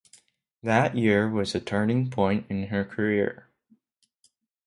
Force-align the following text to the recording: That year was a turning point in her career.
That 0.63 0.97
year 0.97 1.29
was 1.29 1.53
a 1.53 1.59
turning 1.59 2.09
point 2.09 2.47
in 2.49 2.69
her 2.69 2.83
career. 2.83 3.45